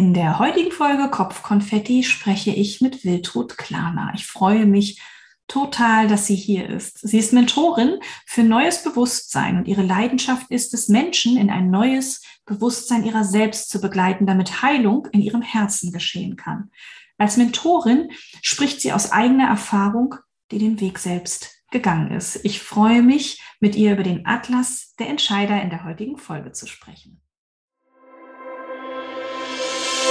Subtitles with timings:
[0.00, 4.12] In der heutigen Folge Kopfkonfetti spreche ich mit Wiltrud Klarner.
[4.14, 4.98] Ich freue mich
[5.46, 7.00] total, dass sie hier ist.
[7.06, 12.22] Sie ist Mentorin für neues Bewusstsein und ihre Leidenschaft ist es, Menschen in ein neues
[12.46, 16.70] Bewusstsein ihrer selbst zu begleiten, damit Heilung in ihrem Herzen geschehen kann.
[17.18, 18.10] Als Mentorin
[18.40, 20.14] spricht sie aus eigener Erfahrung,
[20.50, 22.42] die den Weg selbst gegangen ist.
[22.42, 26.66] Ich freue mich, mit ihr über den Atlas der Entscheider in der heutigen Folge zu
[26.66, 27.20] sprechen.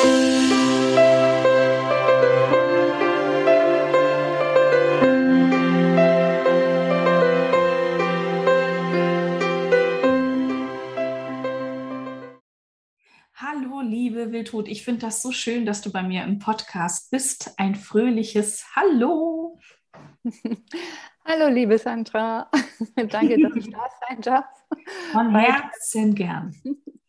[0.01, 0.21] Hallo,
[13.81, 14.69] liebe Wildhut.
[14.69, 17.55] Ich finde das so schön, dass du bei mir im Podcast bist.
[17.57, 19.59] Ein fröhliches Hallo.
[21.25, 22.49] Hallo, liebe Sandra.
[22.95, 24.45] Danke, dass ich da sein darf.
[25.11, 26.55] Von Herzen gern.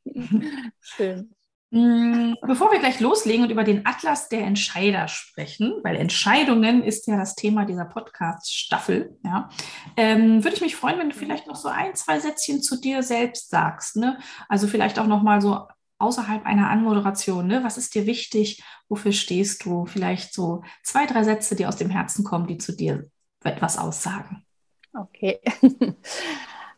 [0.80, 1.33] Schön.
[1.73, 7.07] Mm, bevor wir gleich loslegen und über den Atlas der Entscheider sprechen, weil Entscheidungen ist
[7.07, 9.49] ja das Thema dieser Podcast-Staffel, ja,
[9.96, 13.04] ähm, würde ich mich freuen, wenn du vielleicht noch so ein, zwei Sätzchen zu dir
[13.04, 13.96] selbst sagst.
[13.96, 14.18] Ne?
[14.48, 17.46] Also vielleicht auch noch mal so außerhalb einer Anmoderation.
[17.46, 17.63] Ne?
[17.63, 18.65] Was ist dir wichtig?
[18.88, 19.87] Wofür stehst du?
[19.87, 23.09] Vielleicht so zwei, drei Sätze, die aus dem Herzen kommen, die zu dir
[23.45, 24.45] etwas aussagen.
[24.93, 25.41] Okay.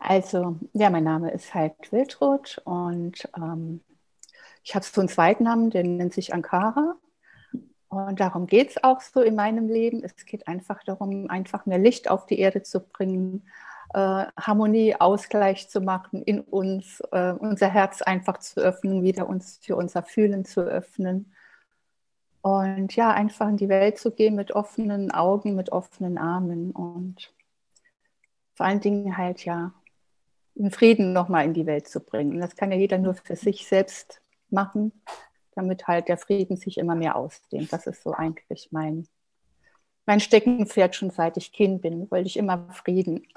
[0.04, 3.82] Also, ja, mein Name ist halt Wildrut und ähm,
[4.62, 6.96] ich habe so einen Zweitnamen, der nennt sich Ankara.
[7.88, 10.02] Und darum geht es auch so in meinem Leben.
[10.02, 13.46] Es geht einfach darum, einfach mehr Licht auf die Erde zu bringen,
[13.92, 19.58] äh, Harmonie, Ausgleich zu machen in uns, äh, unser Herz einfach zu öffnen, wieder uns
[19.62, 21.34] für unser Fühlen zu öffnen.
[22.40, 27.32] Und ja, einfach in die Welt zu gehen mit offenen Augen, mit offenen Armen und
[28.54, 29.72] vor allen Dingen halt ja,
[30.54, 32.32] den Frieden nochmal in die Welt zu bringen.
[32.32, 34.21] Und das kann ja jeder nur für sich selbst
[34.52, 34.92] machen,
[35.54, 37.72] damit halt der Frieden sich immer mehr ausdehnt.
[37.72, 39.06] Das ist so eigentlich mein,
[40.06, 43.26] mein Steckenpferd schon seit ich Kind bin, wollte ich immer Frieden.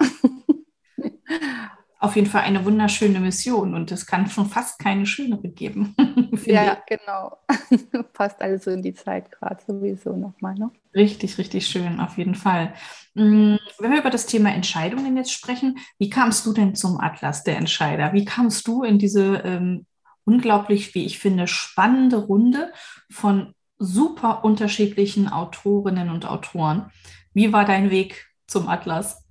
[1.98, 5.94] Auf jeden Fall eine wunderschöne Mission und es kann schon fast keine schönere geben.
[6.44, 6.98] ja, ich.
[6.98, 7.38] genau.
[8.12, 10.54] Passt alles so in die Zeit gerade sowieso nochmal.
[10.54, 10.70] Ne?
[10.94, 12.74] Richtig, richtig schön, auf jeden Fall.
[13.14, 17.44] Mm, wenn wir über das Thema Entscheidungen jetzt sprechen, wie kamst du denn zum Atlas
[17.44, 18.12] der Entscheider?
[18.12, 19.86] Wie kamst du in diese ähm,
[20.26, 22.72] unglaublich, wie ich finde, spannende Runde
[23.10, 26.90] von super unterschiedlichen Autorinnen und Autoren.
[27.32, 29.24] Wie war dein Weg zum Atlas?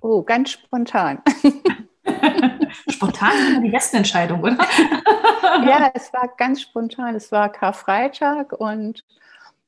[0.00, 1.22] Oh, ganz spontan.
[2.88, 4.58] spontan ist immer die beste Entscheidung, oder?
[5.66, 7.14] ja, es war ganz spontan.
[7.14, 9.04] Es war Karfreitag und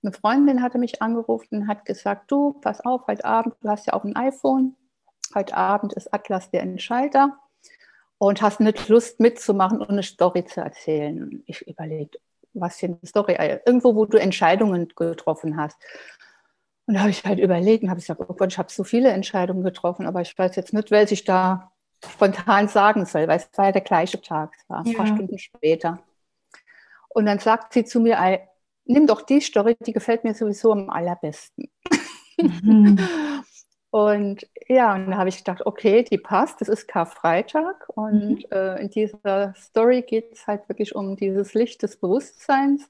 [0.02, 3.86] eine Freundin hatte mich angerufen und hat gesagt, du, pass auf, heute Abend, du hast
[3.86, 4.76] ja auch ein iPhone.
[5.34, 7.38] Heute Abend ist Atlas der Entscheider
[8.20, 11.42] und hast nicht Lust mitzumachen und eine Story zu erzählen.
[11.46, 12.18] Ich überlege,
[12.52, 15.78] was für eine Story, äh, irgendwo, wo du Entscheidungen getroffen hast.
[16.86, 19.08] Und da habe ich halt überlegt und habe gesagt, oh Gott, ich habe so viele
[19.08, 21.72] Entscheidungen getroffen, aber ich weiß jetzt nicht, welche ich da
[22.06, 24.98] spontan sagen soll, weil es war ja der gleiche Tag, es war ein ja.
[24.98, 25.98] paar Stunden später.
[27.08, 28.18] Und dann sagt sie zu mir,
[28.84, 31.70] nimm doch die Story, die gefällt mir sowieso am allerbesten.
[32.38, 32.98] Mhm.
[33.90, 37.88] Und ja, und da habe ich gedacht, okay, die passt, das ist Karfreitag.
[37.88, 38.44] Und mhm.
[38.52, 42.88] äh, in dieser Story geht es halt wirklich um dieses Licht des Bewusstseins,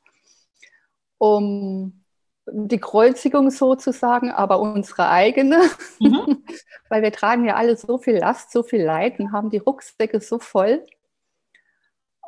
[1.16, 2.04] um
[2.52, 5.60] die Kreuzigung sozusagen, aber unsere eigene.
[6.00, 6.44] Mhm.
[6.90, 10.20] Weil wir tragen ja alle so viel Last, so viel Leid und haben die Rucksäcke
[10.20, 10.84] so voll.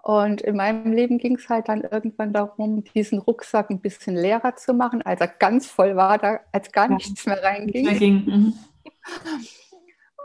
[0.03, 4.57] Und in meinem Leben ging es halt dann irgendwann darum, diesen Rucksack ein bisschen leerer
[4.57, 8.25] zu machen, als er ganz voll war, da, als gar nichts mehr reinging.
[8.27, 8.55] Mhm.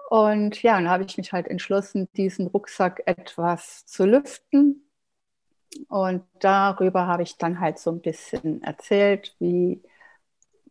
[0.09, 4.89] Und ja, dann habe ich mich halt entschlossen, diesen Rucksack etwas zu lüften.
[5.89, 9.83] Und darüber habe ich dann halt so ein bisschen erzählt, wie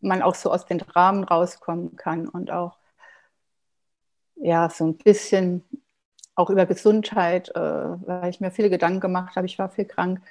[0.01, 2.77] man auch so aus den Rahmen rauskommen kann und auch
[4.35, 5.63] ja so ein bisschen
[6.37, 10.21] auch über Gesundheit, äh, weil ich mir viele Gedanken gemacht habe, ich war viel krank.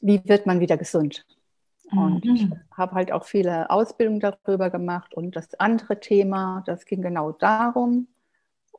[0.00, 1.26] Wie wird man wieder gesund?
[1.90, 2.34] Und mhm.
[2.34, 5.14] ich habe halt auch viele Ausbildungen darüber gemacht.
[5.14, 8.08] Und das andere Thema, das ging genau darum,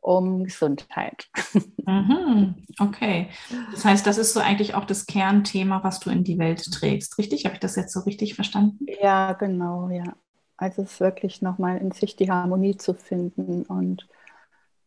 [0.02, 1.30] um Gesundheit.
[1.90, 2.66] Mhm.
[2.82, 3.30] Okay.
[3.72, 7.18] Das heißt, das ist so eigentlich auch das Kernthema, was du in die Welt trägst.
[7.18, 7.46] Richtig?
[7.46, 8.86] Habe ich das jetzt so richtig verstanden?
[9.02, 10.04] Ja, genau, ja.
[10.58, 14.10] Also es ist wirklich nochmal in sich die Harmonie zu finden und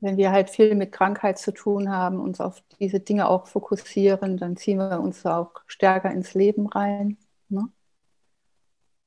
[0.01, 4.39] wenn wir halt viel mit Krankheit zu tun haben, uns auf diese Dinge auch fokussieren,
[4.39, 7.19] dann ziehen wir uns auch stärker ins Leben rein.
[7.49, 7.69] Ne?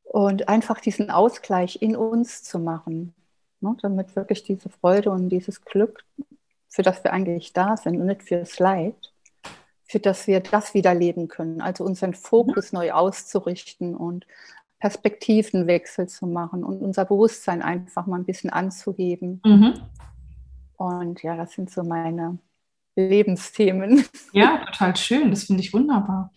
[0.03, 3.15] Und einfach diesen Ausgleich in uns zu machen,
[3.59, 3.75] ne?
[3.81, 6.05] damit wirklich diese Freude und dieses Glück,
[6.69, 8.95] für das wir eigentlich da sind und nicht fürs Leid,
[9.85, 11.61] für das wir das wieder leben können.
[11.61, 14.27] Also unseren Fokus neu auszurichten und
[14.79, 19.41] Perspektivenwechsel zu machen und unser Bewusstsein einfach mal ein bisschen anzuheben.
[19.45, 19.75] Mhm.
[20.83, 22.39] Und ja, das sind so meine
[22.97, 24.03] Lebensthemen.
[24.33, 25.29] Ja, total schön.
[25.29, 26.33] Das finde ich wunderbar.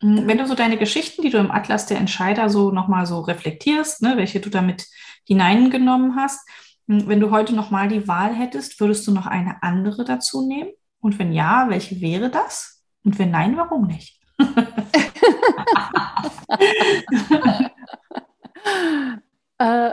[0.00, 0.26] Mhm.
[0.26, 4.00] Wenn du so deine Geschichten, die du im Atlas der Entscheider so nochmal so reflektierst,
[4.00, 4.86] ne, welche du damit
[5.26, 6.48] hineingenommen hast,
[6.88, 10.70] hm, wenn du heute nochmal die Wahl hättest, würdest du noch eine andere dazu nehmen?
[11.00, 12.82] Und wenn ja, welche wäre das?
[13.04, 14.18] Und wenn nein, warum nicht?
[19.58, 19.92] äh,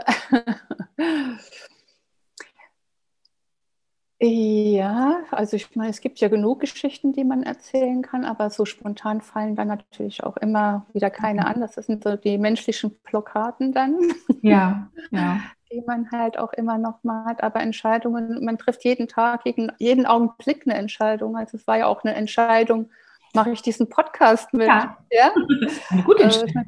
[4.20, 8.64] Ja, also ich meine, es gibt ja genug Geschichten, die man erzählen kann, aber so
[8.64, 11.46] spontan fallen dann natürlich auch immer wieder keine mhm.
[11.46, 11.60] an.
[11.60, 13.96] Das sind so die menschlichen Blockaden dann.
[14.42, 15.40] Ja, ja.
[15.70, 17.42] Die man halt auch immer noch mal hat.
[17.42, 21.36] Aber Entscheidungen, man trifft jeden Tag, jeden, jeden Augenblick eine Entscheidung.
[21.36, 22.90] Also es war ja auch eine Entscheidung,
[23.34, 24.66] mache ich diesen Podcast mit.
[24.66, 25.32] Ja, ja?
[25.90, 26.64] eine gute äh, Entscheidung.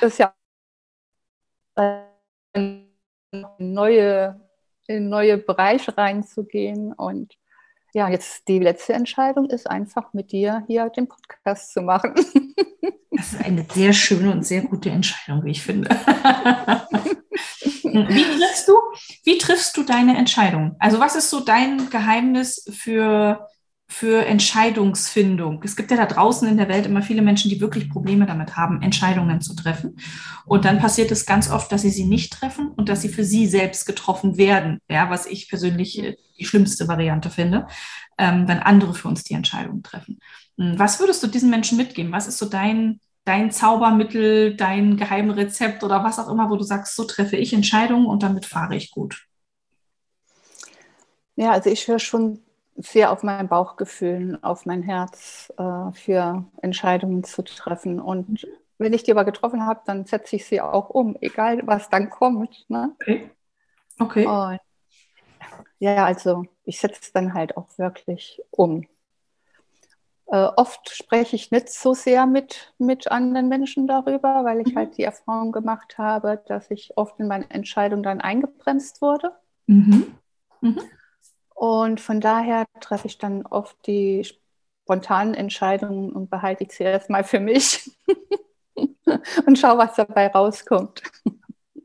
[0.00, 0.34] Das ist ja
[2.52, 2.86] eine
[3.58, 4.45] neue
[4.88, 6.92] in neue Bereiche reinzugehen.
[6.92, 7.34] Und
[7.92, 12.14] ja, jetzt die letzte Entscheidung ist einfach mit dir hier den Podcast zu machen.
[13.10, 15.88] Das ist eine sehr schöne und sehr gute Entscheidung, wie ich finde.
[17.82, 18.74] Wie triffst du,
[19.24, 20.76] wie triffst du deine Entscheidung?
[20.78, 23.46] Also was ist so dein Geheimnis für
[23.88, 25.62] für Entscheidungsfindung.
[25.64, 28.56] Es gibt ja da draußen in der Welt immer viele Menschen, die wirklich Probleme damit
[28.56, 29.98] haben, Entscheidungen zu treffen.
[30.44, 33.24] Und dann passiert es ganz oft, dass sie sie nicht treffen und dass sie für
[33.24, 34.80] sie selbst getroffen werden.
[34.88, 37.68] Ja, was ich persönlich äh, die schlimmste Variante finde,
[38.18, 40.18] ähm, wenn andere für uns die Entscheidung treffen.
[40.58, 42.12] Hm, was würdest du diesen Menschen mitgeben?
[42.12, 46.96] Was ist so dein, dein Zaubermittel, dein Geheimrezept oder was auch immer, wo du sagst,
[46.96, 49.26] so treffe ich Entscheidungen und damit fahre ich gut?
[51.36, 52.40] Ja, also ich höre schon
[52.76, 58.00] sehr auf mein Bauchgefühl, auf mein Herz äh, für Entscheidungen zu treffen.
[58.00, 58.46] Und
[58.78, 62.10] wenn ich die aber getroffen habe, dann setze ich sie auch um, egal was dann
[62.10, 62.64] kommt.
[62.68, 62.94] Ne?
[63.00, 63.30] Okay.
[63.98, 64.26] okay.
[64.26, 64.60] Und,
[65.78, 68.86] ja, also ich setze es dann halt auch wirklich um.
[70.28, 74.78] Äh, oft spreche ich nicht so sehr mit, mit anderen Menschen darüber, weil ich mhm.
[74.78, 79.32] halt die Erfahrung gemacht habe, dass ich oft in meinen Entscheidungen dann eingebremst wurde.
[79.66, 80.16] Mhm.
[80.60, 80.80] Mhm.
[81.56, 84.26] Und von daher treffe ich dann oft die
[84.82, 87.90] spontanen Entscheidungen und behalte ich sie erstmal für mich
[89.46, 91.02] und schaue, was dabei rauskommt.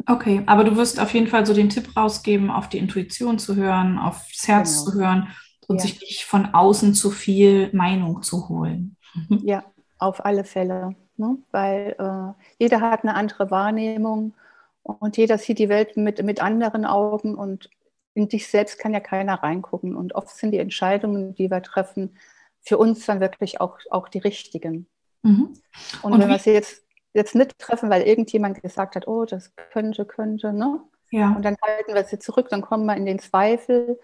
[0.08, 3.56] Okay, aber du wirst auf jeden Fall so den Tipp rausgeben, auf die Intuition zu
[3.56, 4.92] hören, aufs Herz genau.
[4.92, 5.28] zu hören
[5.68, 5.84] und ja.
[5.84, 8.98] sich nicht von außen zu viel Meinung zu holen.
[9.44, 9.64] Ja,
[10.00, 10.96] auf alle Fälle.
[11.16, 11.38] Ne?
[11.52, 14.34] Weil äh, jeder hat eine andere Wahrnehmung
[14.84, 17.70] und jeder sieht die Welt mit, mit anderen Augen und
[18.14, 19.96] in dich selbst kann ja keiner reingucken.
[19.96, 22.18] Und oft sind die Entscheidungen, die wir treffen,
[22.62, 24.88] für uns dann wirklich auch, auch die richtigen.
[25.24, 25.54] Mhm.
[26.02, 29.54] Und, Und, wenn wir sie jetzt, jetzt nicht treffen, weil irgendjemand gesagt hat, oh, das
[29.72, 30.82] könnte, könnte, ne?
[31.12, 31.34] Ja.
[31.36, 34.00] Und dann halten wir sie zurück, dann kommen wir in den Zweifel.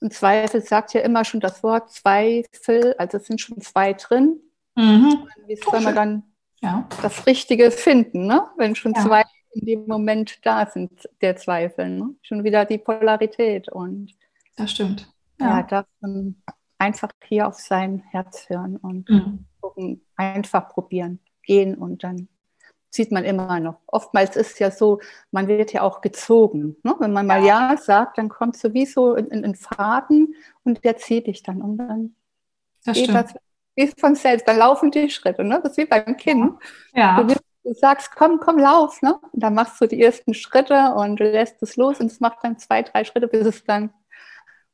[0.00, 4.40] Und Zweifel sagt ja immer schon das Wort Zweifel, also es sind schon zwei drin.
[4.74, 5.26] Mhm.
[5.46, 6.22] Wie soll man dann
[6.60, 6.86] ja.
[7.02, 8.46] das Richtige finden, ne?
[8.56, 9.02] wenn schon ja.
[9.02, 11.88] zwei in dem Moment da sind, der Zweifel.
[11.88, 12.14] Ne?
[12.22, 13.68] Schon wieder die Polarität.
[13.68, 14.12] Und
[14.56, 15.12] das stimmt.
[15.38, 16.42] Ja, ja darf man
[16.78, 19.44] einfach hier auf sein Herz hören und mhm.
[19.60, 22.28] gucken, einfach probieren, gehen und dann
[22.90, 23.80] sieht man immer noch.
[23.86, 26.76] Oftmals ist es ja so, man wird ja auch gezogen.
[26.82, 26.96] Ne?
[26.98, 31.28] Wenn man mal Ja sagt, dann kommt sowieso in, in, in Faden und der zieht
[31.28, 32.16] dich dann und dann
[32.84, 33.24] das geht stimmt.
[33.24, 33.34] das
[33.76, 34.48] wie von selbst.
[34.48, 35.44] Dann laufen die Schritte.
[35.44, 35.60] Ne?
[35.62, 36.54] Das ist wie beim Kind.
[36.94, 37.22] Ja.
[37.22, 39.18] Du du sagst, komm, komm, lauf, ne?
[39.32, 42.38] Und dann machst du die ersten Schritte und du lässt es los und es macht
[42.42, 43.90] dann zwei, drei Schritte, bis es dann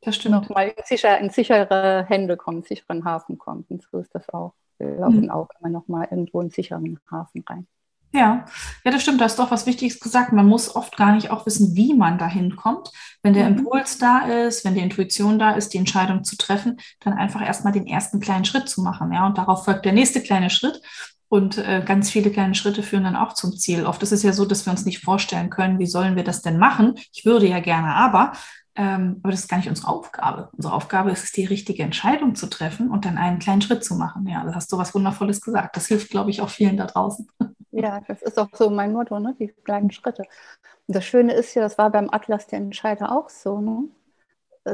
[0.02, 0.34] das stimmt.
[0.34, 3.70] nochmal in, sicher, in sichere Hände kommt, in sicheren Hafen kommt.
[3.70, 4.54] Und so ist das auch.
[4.78, 5.30] Wir laufen mhm.
[5.30, 7.66] auch immer nochmal irgendwo in sicheren Hafen rein.
[8.12, 8.46] Ja,
[8.84, 9.20] ja, das stimmt.
[9.20, 10.32] Da ist doch was Wichtiges gesagt.
[10.32, 12.90] Man muss oft gar nicht auch wissen, wie man dahin kommt.
[13.22, 13.58] Wenn der mhm.
[13.58, 17.72] Impuls da ist, wenn die Intuition da ist, die Entscheidung zu treffen, dann einfach erstmal
[17.72, 19.12] den ersten kleinen Schritt zu machen.
[19.12, 20.80] Ja, und darauf folgt der nächste kleine Schritt.
[21.28, 23.84] Und äh, ganz viele kleine Schritte führen dann auch zum Ziel.
[23.84, 26.42] Oft ist es ja so, dass wir uns nicht vorstellen können, wie sollen wir das
[26.42, 26.94] denn machen?
[27.12, 28.32] Ich würde ja gerne, aber,
[28.76, 30.50] ähm, aber das ist gar nicht unsere Aufgabe.
[30.52, 33.96] Unsere Aufgabe ist es, die richtige Entscheidung zu treffen und dann einen kleinen Schritt zu
[33.96, 34.26] machen.
[34.28, 35.76] Ja, da hast du was Wundervolles gesagt.
[35.76, 37.28] Das hilft, glaube ich, auch vielen da draußen.
[37.78, 39.36] Ja, das ist auch so mein Motto, ne?
[39.38, 40.22] die kleinen Schritte.
[40.86, 43.60] Und das Schöne ist ja, das war beim Atlas der Entscheider auch so.
[43.60, 43.90] Ne?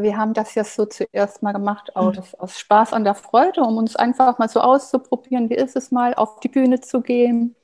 [0.01, 2.23] Wir haben das ja so zuerst mal gemacht aus, mhm.
[2.39, 6.15] aus, Spaß an der Freude, um uns einfach mal so auszuprobieren, wie ist es mal,
[6.15, 7.55] auf die Bühne zu gehen.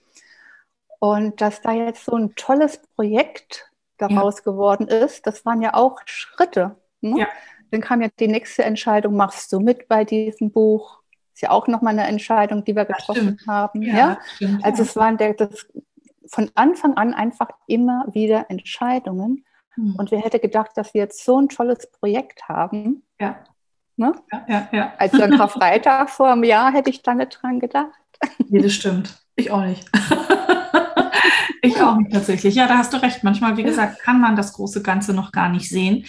[1.00, 4.44] Und dass da jetzt so ein tolles Projekt daraus ja.
[4.44, 6.76] geworden ist, das waren ja auch Schritte.
[7.00, 7.20] Ne?
[7.20, 7.26] Ja.
[7.70, 10.98] Dann kam ja die nächste Entscheidung, machst du mit bei diesem Buch?
[11.38, 13.82] ist ja auch nochmal eine Entscheidung, die wir getroffen haben.
[13.82, 14.18] Ja, ja?
[14.34, 15.68] Stimmt, also es waren der, das,
[16.26, 19.44] von Anfang an einfach immer wieder Entscheidungen.
[19.78, 19.94] Hm.
[19.96, 23.04] Und wer hätte gedacht, dass wir jetzt so ein tolles Projekt haben?
[23.20, 23.38] Ja.
[23.96, 24.12] Ne?
[24.32, 24.92] Ja, ja, ja.
[24.98, 27.92] Also ein Karfreitag vor einem Jahr hätte ich da nicht dran gedacht.
[28.48, 29.16] Nee, das stimmt.
[29.36, 29.88] Ich auch nicht.
[31.62, 32.54] ich auch nicht tatsächlich.
[32.56, 33.22] Ja, da hast du recht.
[33.22, 36.04] Manchmal, wie gesagt, kann man das große Ganze noch gar nicht sehen.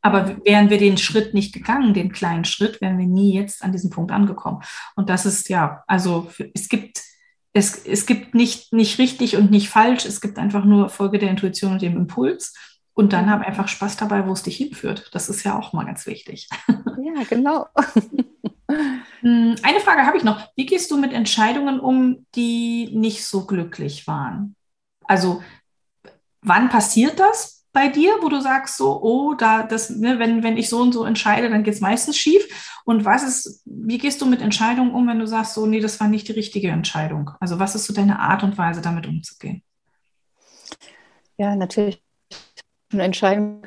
[0.00, 3.70] Aber wären wir den Schritt nicht gegangen, den kleinen Schritt, wären wir nie jetzt an
[3.70, 4.62] diesem Punkt angekommen.
[4.96, 7.00] Und das ist ja, also es gibt,
[7.52, 10.04] es, es gibt nicht, nicht richtig und nicht falsch.
[10.04, 12.52] Es gibt einfach nur Folge der Intuition und dem Impuls.
[12.94, 15.10] Und dann hab einfach Spaß dabei, wo es dich hinführt.
[15.12, 16.48] Das ist ja auch mal ganz wichtig.
[16.68, 17.66] Ja, genau.
[19.20, 20.48] Hm, eine Frage habe ich noch.
[20.56, 24.56] Wie gehst du mit Entscheidungen um, die nicht so glücklich waren?
[25.04, 25.42] Also,
[26.40, 27.62] wann passiert das?
[27.72, 30.92] bei dir, wo du sagst so, oh, da das, ne, wenn, wenn ich so und
[30.92, 32.80] so entscheide, dann geht es meistens schief.
[32.84, 35.98] Und was ist, wie gehst du mit Entscheidungen um, wenn du sagst, so, nee, das
[35.98, 37.30] war nicht die richtige Entscheidung?
[37.40, 39.62] Also was ist so deine Art und Weise, damit umzugehen?
[41.38, 42.02] Ja, natürlich
[42.92, 43.62] eine Entscheidung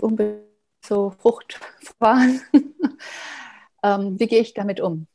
[0.00, 0.44] unbedingt
[0.84, 2.26] so fruchtbar.
[3.82, 5.06] ähm, wie gehe ich damit um?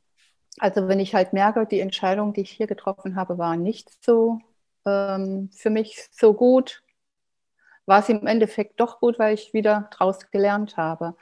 [0.59, 4.39] Also wenn ich halt merke, die Entscheidung, die ich hier getroffen habe, war nicht so
[4.85, 6.81] ähm, für mich so gut,
[7.85, 11.15] war es im Endeffekt doch gut, weil ich wieder draus gelernt habe.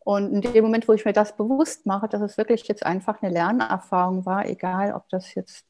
[0.00, 3.20] Und in dem Moment, wo ich mir das bewusst mache, dass es wirklich jetzt einfach
[3.22, 5.66] eine Lernerfahrung war, egal ob das jetzt,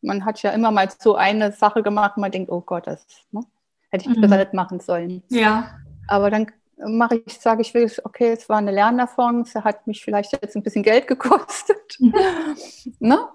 [0.00, 3.06] man hat ja immer mal so eine Sache gemacht und man denkt, oh Gott, das
[3.30, 3.40] ne,
[3.90, 4.20] hätte ich mhm.
[4.20, 5.22] besser nicht machen sollen.
[5.28, 5.78] Ja.
[6.06, 6.46] Aber dann
[6.86, 10.56] mache ich, sage ich wirklich, okay, es war eine Lernerfahrung, es hat mich vielleicht jetzt
[10.56, 11.96] ein bisschen Geld gekostet.
[11.98, 12.14] Mhm.
[12.98, 13.28] ne?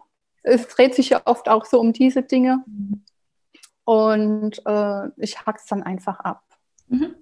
[0.43, 2.63] Es dreht sich ja oft auch so um diese Dinge.
[3.86, 6.43] Und äh, ich hack's dann einfach ab.
[6.88, 7.15] Mhm.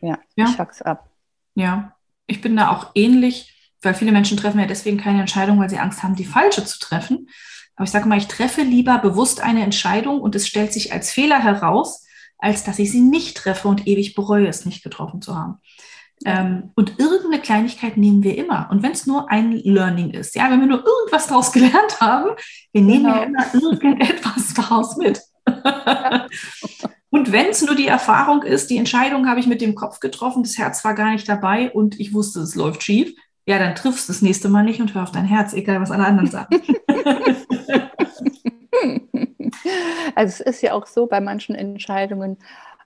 [0.00, 1.10] Ja, ja, ich hack's ab.
[1.54, 5.70] Ja, ich bin da auch ähnlich, weil viele Menschen treffen ja deswegen keine Entscheidung, weil
[5.70, 7.28] sie Angst haben, die falsche zu treffen.
[7.76, 11.12] Aber ich sage mal, ich treffe lieber bewusst eine Entscheidung und es stellt sich als
[11.12, 12.06] Fehler heraus,
[12.38, 15.58] als dass ich sie nicht treffe und ewig bereue, es nicht getroffen zu haben.
[16.24, 18.68] Ähm, und irgendeine Kleinigkeit nehmen wir immer.
[18.70, 22.30] Und wenn es nur ein Learning ist, ja, wenn wir nur irgendwas daraus gelernt haben,
[22.72, 23.16] wir nehmen genau.
[23.16, 25.20] ja immer irgendetwas daraus mit.
[27.10, 30.42] und wenn es nur die Erfahrung ist, die Entscheidung habe ich mit dem Kopf getroffen,
[30.42, 33.14] das Herz war gar nicht dabei und ich wusste, es läuft schief,
[33.46, 35.90] ja, dann triffst du das nächste Mal nicht und hör auf dein Herz, egal was
[35.90, 36.60] alle anderen sagen.
[40.18, 42.38] Also es ist ja auch so bei manchen Entscheidungen,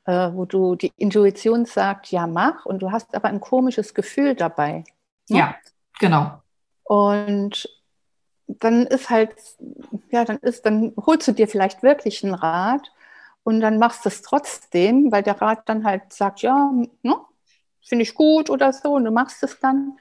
[0.05, 4.35] äh, wo du die Intuition sagt, ja, mach, und du hast aber ein komisches Gefühl
[4.35, 4.85] dabei.
[5.31, 5.39] Ne?
[5.39, 5.55] Ja,
[5.99, 6.43] genau.
[6.85, 7.71] Und
[8.49, 9.35] dann ist halt,
[10.11, 12.93] ja, dann ist, dann holst du dir vielleicht wirklich einen Rat
[13.45, 16.71] und dann machst du es trotzdem, weil der Rat dann halt sagt, ja,
[17.01, 17.17] ne,
[17.81, 19.97] finde ich gut oder so, und du machst es dann.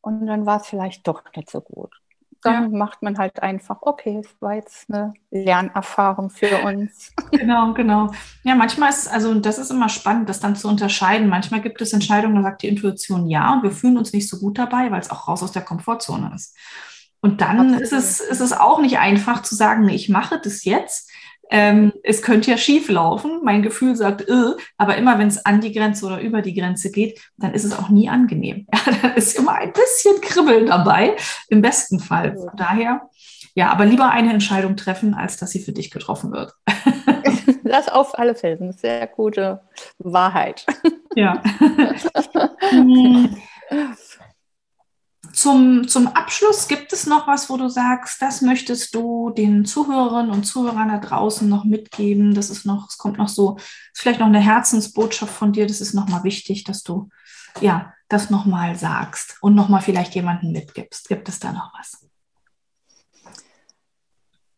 [0.00, 2.01] Und dann war es vielleicht doch nicht so gut.
[2.42, 2.78] Dann ja.
[2.78, 7.12] macht man halt einfach, okay, es war jetzt eine Lernerfahrung für uns.
[7.32, 8.12] Genau, genau.
[8.44, 11.28] Ja, manchmal ist, also das ist immer spannend, das dann zu unterscheiden.
[11.28, 14.38] Manchmal gibt es Entscheidungen, da sagt die Intuition ja und wir fühlen uns nicht so
[14.38, 16.54] gut dabei, weil es auch raus aus der Komfortzone ist.
[17.20, 21.10] Und dann ist es, ist es auch nicht einfach zu sagen, ich mache das jetzt.
[21.54, 23.40] Ähm, es könnte ja schief laufen.
[23.44, 26.90] Mein Gefühl sagt, äh, aber immer wenn es an die Grenze oder über die Grenze
[26.90, 28.66] geht, dann ist es auch nie angenehm.
[28.72, 31.14] Ja, dann ist immer ein bisschen Kribbeln dabei,
[31.48, 32.36] im besten Fall.
[32.36, 33.02] Von daher,
[33.54, 36.54] ja, aber lieber eine Entscheidung treffen, als dass sie für dich getroffen wird.
[37.64, 39.60] Das auf alle Fälle eine sehr gute
[39.98, 40.66] Wahrheit.
[41.14, 41.42] Ja.
[45.32, 50.30] Zum, zum Abschluss gibt es noch was, wo du sagst, das möchtest du den Zuhörerinnen
[50.30, 52.34] und Zuhörern da draußen noch mitgeben.
[52.34, 55.66] Das ist noch, es kommt noch so, ist vielleicht noch eine Herzensbotschaft von dir.
[55.66, 57.08] Das ist nochmal wichtig, dass du
[57.60, 61.08] ja das nochmal sagst und nochmal vielleicht jemanden mitgibst.
[61.08, 62.06] Gibt es da noch was?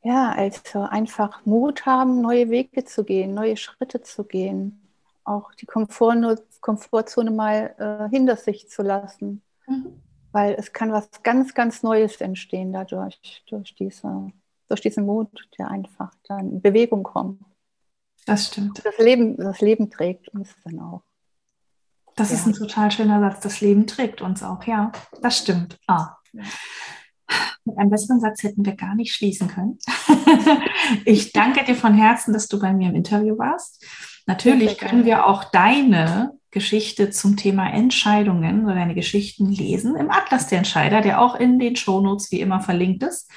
[0.03, 4.83] Ja, also einfach Mut haben, neue Wege zu gehen, neue Schritte zu gehen,
[5.23, 9.43] auch die Komfort, Komfortzone mal äh, hinter sich zu lassen.
[9.67, 10.04] Mhm
[10.35, 14.33] weil es kann was ganz, ganz Neues entstehen dadurch, durch, diese,
[14.69, 17.41] durch diesen Mut, der einfach dann in Bewegung kommt.
[18.27, 18.85] Das stimmt.
[18.85, 21.03] Das Leben, das Leben trägt uns dann auch.
[22.17, 22.37] Das ja.
[22.37, 23.43] ist ein total schöner Satz.
[23.43, 24.91] Das Leben trägt uns auch, ja.
[25.23, 25.79] Das stimmt.
[25.87, 26.17] Ah.
[27.65, 29.79] Mit einem besseren Satz hätten wir gar nicht schließen können.
[31.05, 33.85] ich danke dir von Herzen, dass du bei mir im Interview warst.
[34.27, 40.47] Natürlich können wir auch deine Geschichte zum Thema Entscheidungen oder deine Geschichten lesen im Atlas
[40.47, 43.31] der Entscheider, der auch in den Shownotes wie immer verlinkt ist.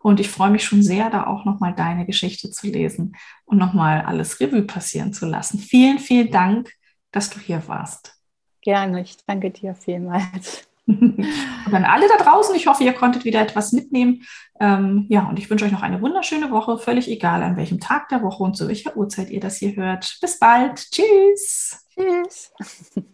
[0.00, 3.16] Und ich freue mich schon sehr, da auch nochmal deine Geschichte zu lesen
[3.46, 5.58] und nochmal alles Revue passieren zu lassen.
[5.58, 6.72] Vielen, vielen Dank,
[7.10, 8.14] dass du hier warst.
[8.60, 10.68] Gerne, ich danke dir vielmals.
[10.86, 11.26] und
[11.70, 14.24] dann alle da draußen, ich hoffe, ihr konntet wieder etwas mitnehmen.
[14.60, 18.08] Ähm, ja, und ich wünsche euch noch eine wunderschöne Woche, völlig egal an welchem Tag
[18.08, 20.18] der Woche und zu welcher Uhrzeit ihr das hier hört.
[20.20, 20.90] Bis bald.
[20.90, 21.83] Tschüss.
[21.94, 22.52] Tschüss.